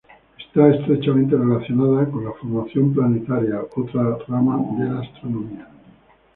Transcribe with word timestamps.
Está 0.39 0.67
estrechamente 0.69 1.35
relacionada 1.37 2.09
con 2.09 2.25
la 2.25 2.31
formación 2.31 2.91
planetaria, 2.91 3.61
otra 3.75 4.17
rama 4.27 4.57
de 4.79 4.89
la 4.89 4.99
astronomía. 5.01 5.69